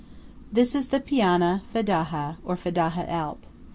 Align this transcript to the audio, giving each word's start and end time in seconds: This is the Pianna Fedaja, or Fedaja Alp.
This 0.51 0.73
is 0.73 0.87
the 0.87 0.99
Pianna 0.99 1.61
Fedaja, 1.71 2.37
or 2.43 2.55
Fedaja 2.55 3.07
Alp. 3.07 3.45